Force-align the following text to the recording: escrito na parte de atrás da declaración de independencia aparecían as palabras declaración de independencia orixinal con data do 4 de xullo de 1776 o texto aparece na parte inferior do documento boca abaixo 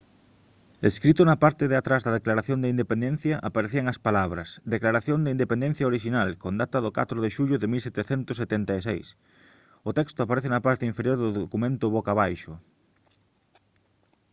escrito 0.89 1.21
na 1.25 1.35
parte 1.43 1.63
de 1.67 1.77
atrás 1.81 2.01
da 2.03 2.15
declaración 2.19 2.59
de 2.61 2.71
independencia 2.75 3.35
aparecían 3.49 3.85
as 3.93 4.01
palabras 4.07 4.49
declaración 4.75 5.19
de 5.21 5.33
independencia 5.35 5.89
orixinal 5.91 6.29
con 6.43 6.53
data 6.61 6.77
do 6.85 6.93
4 6.97 7.23
de 7.23 7.33
xullo 7.35 7.55
de 7.59 7.67
1776 7.73 9.07
o 9.89 9.91
texto 9.99 10.19
aparece 10.21 10.49
na 10.51 10.63
parte 10.67 10.89
inferior 10.91 11.17
do 11.19 11.29
documento 11.41 11.85
boca 11.95 12.11
abaixo 12.13 12.53